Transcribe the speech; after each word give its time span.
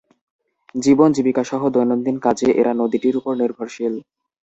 জীবন-জীবিকাসহ 0.75 1.61
দৈনন্দিন 1.69 2.15
কাজে 2.19 2.47
এরা 2.61 2.71
নদীটির 2.81 3.15
ওপর 3.17 3.33
নির্ভরশীল। 3.41 3.93